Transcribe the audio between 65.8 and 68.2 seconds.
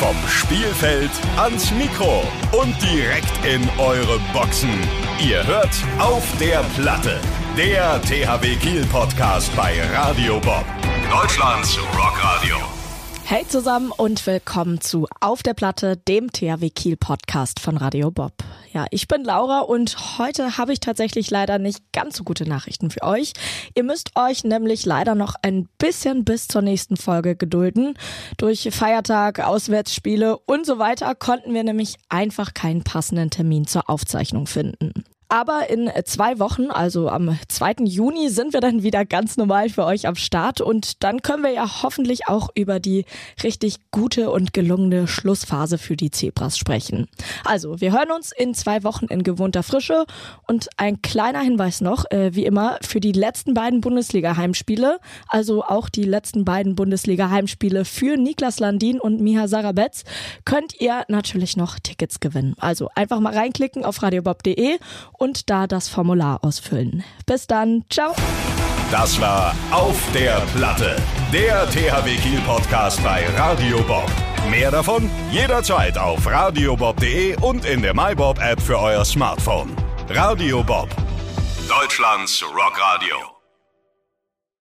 Formular ausfüllen. Bis dann, ciao.